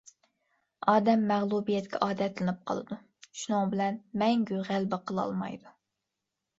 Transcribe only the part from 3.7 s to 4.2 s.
بىلەن